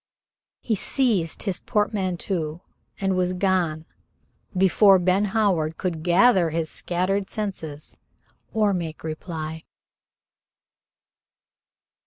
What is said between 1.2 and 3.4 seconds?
his portmanteau and was